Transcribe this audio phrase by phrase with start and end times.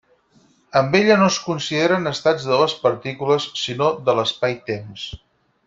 [0.79, 5.09] Amb ella no es consideren estats de les partícules, sinó de l'espai-temps.